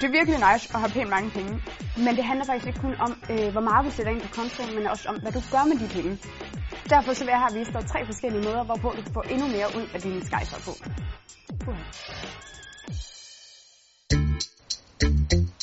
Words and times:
det 0.00 0.06
er 0.08 0.14
virkelig 0.18 0.38
nice 0.48 0.64
at 0.74 0.80
have 0.82 0.92
pænt 0.96 1.10
mange 1.16 1.30
penge. 1.38 1.54
Men 2.04 2.12
det 2.18 2.24
handler 2.30 2.44
faktisk 2.44 2.66
ikke 2.70 2.80
kun 2.86 2.94
om, 3.06 3.12
øh, 3.32 3.48
hvor 3.54 3.64
meget 3.68 3.82
du 3.86 3.90
sætter 3.96 4.12
ind 4.14 4.22
på 4.26 4.30
kontoen, 4.38 4.70
men 4.76 4.84
også 4.92 5.04
om, 5.12 5.16
hvad 5.22 5.32
du 5.38 5.42
gør 5.54 5.64
med 5.70 5.76
de 5.82 5.88
penge. 5.96 6.12
Derfor 6.92 7.10
så 7.18 7.22
vil 7.24 7.32
jeg 7.36 7.42
her 7.44 7.52
vise 7.58 7.72
dig 7.76 7.82
tre 7.92 8.00
forskellige 8.10 8.42
måder, 8.48 8.62
hvorpå 8.64 8.88
du 8.96 9.02
kan 9.06 9.12
få 9.18 9.22
endnu 9.34 9.46
mere 9.56 9.68
ud 9.78 9.86
af 9.94 10.00
dine 10.06 10.20
skejser 10.28 10.58
på. 10.66 10.72
Puh. 11.64 11.80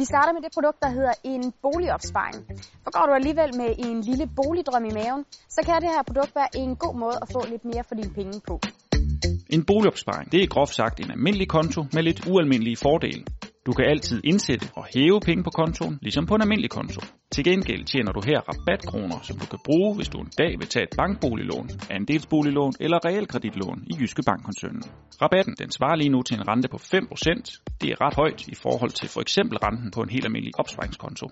Vi 0.00 0.04
starter 0.12 0.32
med 0.36 0.42
det 0.44 0.52
produkt, 0.56 0.78
der 0.84 0.90
hedder 0.98 1.14
en 1.32 1.42
boligopsparing. 1.64 2.38
For 2.84 2.90
går 2.96 3.04
du 3.08 3.12
alligevel 3.20 3.50
med 3.62 3.70
en 3.86 4.00
lille 4.08 4.26
boligdrøm 4.38 4.84
i 4.90 4.92
maven, 5.00 5.22
så 5.56 5.60
kan 5.66 5.74
det 5.82 5.90
her 5.96 6.02
produkt 6.10 6.32
være 6.40 6.50
en 6.62 6.76
god 6.84 6.94
måde 7.04 7.16
at 7.22 7.28
få 7.34 7.40
lidt 7.52 7.64
mere 7.64 7.84
for 7.88 7.94
dine 8.00 8.12
penge 8.18 8.36
på. 8.48 8.54
En 9.56 9.62
boligopsparing, 9.70 10.32
det 10.32 10.42
er 10.42 10.46
groft 10.46 10.74
sagt 10.74 11.00
en 11.00 11.10
almindelig 11.10 11.48
konto 11.48 11.80
med 11.92 12.02
lidt 12.02 12.20
ualmindelige 12.30 12.76
fordele. 12.76 13.24
Du 13.66 13.72
kan 13.72 13.84
altid 13.84 14.20
indsætte 14.24 14.66
og 14.76 14.84
hæve 14.94 15.20
penge 15.20 15.44
på 15.44 15.50
kontoen, 15.50 15.98
ligesom 16.02 16.26
på 16.26 16.34
en 16.34 16.42
almindelig 16.42 16.70
konto. 16.70 17.00
Til 17.34 17.44
gengæld 17.44 17.84
tjener 17.84 18.12
du 18.12 18.20
her 18.30 18.40
rabatkroner, 18.48 19.18
som 19.22 19.36
du 19.38 19.46
kan 19.46 19.58
bruge, 19.64 19.96
hvis 19.96 20.08
du 20.08 20.18
en 20.18 20.32
dag 20.38 20.52
vil 20.60 20.68
tage 20.68 20.82
et 20.82 20.94
bankboliglån, 20.96 21.68
andelsboliglån 21.90 22.72
eller 22.80 22.98
realkreditlån 23.06 23.78
i 23.90 23.94
Jyske 24.00 24.22
Bankkoncernen. 24.26 24.82
Rabatten 25.22 25.54
den 25.58 25.70
svarer 25.70 25.96
lige 25.96 26.08
nu 26.14 26.22
til 26.22 26.36
en 26.36 26.48
rente 26.48 26.68
på 26.68 26.76
5%. 26.76 27.78
Det 27.80 27.88
er 27.92 28.00
ret 28.04 28.14
højt 28.14 28.48
i 28.48 28.54
forhold 28.54 28.90
til 28.90 29.08
for 29.08 29.20
eksempel 29.20 29.58
renten 29.58 29.90
på 29.90 30.00
en 30.00 30.10
helt 30.10 30.24
almindelig 30.24 30.52
opsparingskonto. 30.58 31.26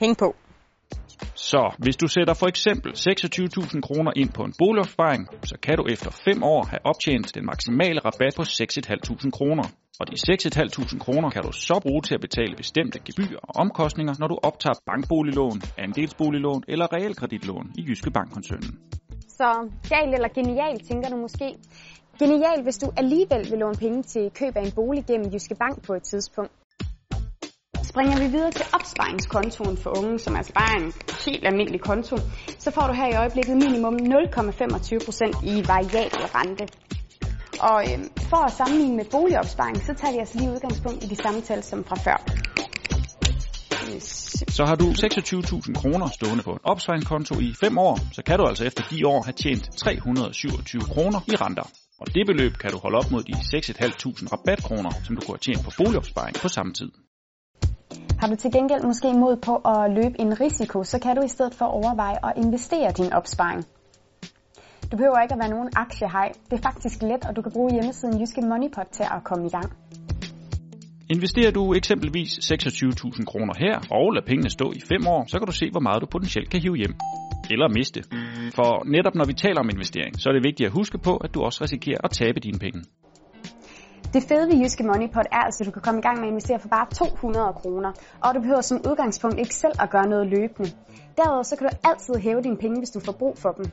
Hæng 0.00 0.16
på. 0.18 0.36
Så 1.34 1.74
hvis 1.78 1.96
du 1.96 2.06
sætter 2.06 2.34
for 2.34 2.46
eksempel 2.46 2.92
26.000 2.92 3.80
kroner 3.80 4.12
ind 4.16 4.30
på 4.32 4.42
en 4.42 4.54
boligopsparing, 4.58 5.28
så 5.44 5.56
kan 5.62 5.76
du 5.76 5.84
efter 5.94 6.10
5 6.10 6.42
år 6.42 6.62
have 6.70 6.86
optjent 6.90 7.34
den 7.34 7.44
maksimale 7.46 8.00
rabat 8.00 8.34
på 8.36 8.42
6.500 8.42 9.30
kroner. 9.30 9.66
Og 10.00 10.06
de 10.10 10.16
6.500 10.16 10.98
kroner 10.98 11.30
kan 11.30 11.42
du 11.42 11.52
så 11.52 11.80
bruge 11.82 12.02
til 12.02 12.14
at 12.14 12.20
betale 12.20 12.54
bestemte 12.56 12.98
gebyrer 13.06 13.40
og 13.48 13.54
omkostninger, 13.64 14.14
når 14.18 14.28
du 14.28 14.38
optager 14.42 14.78
bankboliglån, 14.86 15.58
andelsboliglån 15.78 16.62
eller 16.68 16.86
realkreditlån 16.96 17.66
i 17.78 17.82
Jyske 17.88 18.10
Bankkoncernen. 18.10 18.72
Så 19.38 19.48
galt 19.88 20.14
eller 20.14 20.28
genial, 20.38 20.78
tænker 20.88 21.08
du 21.08 21.16
måske. 21.16 21.48
Genial, 22.18 22.62
hvis 22.62 22.78
du 22.78 22.86
alligevel 22.96 23.50
vil 23.50 23.58
låne 23.58 23.78
penge 23.84 24.02
til 24.02 24.30
køb 24.40 24.56
af 24.56 24.62
en 24.66 24.72
bolig 24.78 25.04
gennem 25.06 25.32
Jyske 25.34 25.54
Bank 25.62 25.86
på 25.86 25.92
et 25.94 26.02
tidspunkt. 26.02 26.52
Springer 27.92 28.16
vi 28.22 28.26
videre 28.36 28.50
til 28.50 28.66
opsparingskontoen 28.76 29.76
for 29.76 29.90
unge, 29.98 30.18
som 30.18 30.36
altså 30.36 30.52
bare 30.52 30.70
er 30.76 30.80
en 30.84 30.92
helt 31.26 31.44
almindelig 31.46 31.80
konto, 31.80 32.16
så 32.64 32.70
får 32.70 32.86
du 32.86 32.92
her 33.00 33.08
i 33.12 33.16
øjeblikket 33.22 33.56
minimum 33.56 33.94
0,25% 33.94 35.52
i 35.52 35.54
variabel 35.72 36.22
rente. 36.36 36.64
Og 37.70 37.78
øh, 37.90 37.98
for 38.30 38.42
at 38.48 38.52
sammenligne 38.52 38.96
med 38.96 39.04
boligopsparing, 39.10 39.76
så 39.76 39.94
tager 39.94 40.12
vi 40.12 40.18
altså 40.18 40.38
lige 40.38 40.50
udgangspunkt 40.50 41.04
i 41.04 41.06
de 41.06 41.16
samme 41.16 41.40
tal 41.40 41.62
som 41.62 41.84
fra 41.84 41.96
før. 41.96 42.18
Så 44.58 44.64
har 44.64 44.74
du 44.74 44.84
26.000 44.84 45.74
kroner 45.80 46.06
stående 46.08 46.42
på 46.42 46.50
en 46.50 46.58
opsparingskonto 46.64 47.34
i 47.40 47.54
5 47.60 47.78
år, 47.78 47.98
så 48.12 48.22
kan 48.26 48.38
du 48.38 48.44
altså 48.46 48.64
efter 48.64 48.82
de 48.90 49.06
år 49.06 49.22
have 49.22 49.32
tjent 49.32 49.64
327 49.76 50.80
kroner 50.80 51.20
i 51.32 51.36
renter. 51.36 51.66
Og 52.00 52.06
det 52.14 52.26
beløb 52.26 52.52
kan 52.62 52.70
du 52.70 52.78
holde 52.78 52.98
op 52.98 53.10
mod 53.10 53.22
de 53.22 53.32
6.500 53.32 54.32
rabatkroner, 54.32 54.90
som 55.04 55.16
du 55.16 55.20
kunne 55.20 55.36
have 55.36 55.46
tjent 55.46 55.64
på 55.64 55.70
boligopsparing 55.78 56.36
på 56.36 56.48
samme 56.48 56.72
tid. 56.72 56.90
Har 58.20 58.26
du 58.28 58.36
til 58.36 58.52
gengæld 58.52 58.82
måske 58.84 59.12
mod 59.12 59.36
på 59.36 59.54
at 59.56 59.90
løbe 59.98 60.20
en 60.20 60.40
risiko, 60.40 60.84
så 60.84 60.98
kan 60.98 61.16
du 61.16 61.22
i 61.22 61.28
stedet 61.28 61.54
for 61.54 61.64
overveje 61.64 62.18
at 62.28 62.32
investere 62.36 62.90
din 62.92 63.12
opsparing. 63.12 63.66
Du 64.92 64.96
behøver 64.96 65.18
ikke 65.20 65.34
at 65.34 65.40
være 65.44 65.54
nogen 65.56 65.70
aktiehej. 65.76 66.28
Det 66.50 66.56
er 66.58 66.62
faktisk 66.70 67.02
let, 67.02 67.22
og 67.28 67.36
du 67.36 67.42
kan 67.42 67.52
bruge 67.52 67.72
hjemmesiden 67.72 68.20
Jyske 68.20 68.40
Moneypot 68.40 68.88
til 68.92 69.02
at 69.16 69.24
komme 69.24 69.46
i 69.46 69.52
gang. 69.56 69.68
Investerer 71.14 71.50
du 71.50 71.74
eksempelvis 71.74 72.30
26.000 72.52 73.24
kroner 73.24 73.54
her 73.64 73.76
og 73.96 74.12
lader 74.12 74.26
pengene 74.26 74.50
stå 74.50 74.66
i 74.78 74.80
5 74.80 75.06
år, 75.06 75.24
så 75.30 75.38
kan 75.38 75.46
du 75.46 75.52
se, 75.52 75.66
hvor 75.70 75.80
meget 75.80 76.00
du 76.02 76.06
potentielt 76.06 76.50
kan 76.50 76.60
hive 76.60 76.76
hjem. 76.76 76.94
Eller 77.50 77.68
miste. 77.68 78.00
For 78.58 78.70
netop 78.94 79.14
når 79.14 79.26
vi 79.30 79.34
taler 79.44 79.60
om 79.64 79.68
investering, 79.74 80.12
så 80.20 80.28
er 80.30 80.32
det 80.32 80.44
vigtigt 80.48 80.66
at 80.66 80.72
huske 80.72 80.98
på, 80.98 81.12
at 81.16 81.30
du 81.34 81.38
også 81.48 81.58
risikerer 81.64 82.00
at 82.04 82.10
tabe 82.10 82.40
dine 82.40 82.58
penge. 82.58 82.80
Det 84.14 84.22
fede 84.28 84.44
ved 84.50 84.56
Jyske 84.62 84.84
Moneypot 84.84 85.28
er 85.36 85.42
altså, 85.46 85.58
at 85.62 85.66
du 85.68 85.72
kan 85.76 85.82
komme 85.86 85.98
i 86.02 86.06
gang 86.06 86.16
med 86.20 86.26
at 86.28 86.32
investere 86.34 86.60
for 86.64 86.68
bare 86.68 86.86
200 86.94 87.52
kroner, 87.60 87.90
og 88.24 88.34
du 88.34 88.40
behøver 88.40 88.60
som 88.60 88.78
udgangspunkt 88.90 89.38
ikke 89.38 89.54
selv 89.54 89.76
at 89.84 89.90
gøre 89.90 90.06
noget 90.12 90.26
løbende. 90.34 90.70
Derudover 91.16 91.42
så 91.42 91.54
kan 91.56 91.64
du 91.68 91.72
altid 91.90 92.14
hæve 92.24 92.40
dine 92.42 92.58
penge, 92.64 92.76
hvis 92.80 92.90
du 92.96 93.00
får 93.00 93.16
brug 93.22 93.34
for 93.38 93.52
dem. 93.58 93.66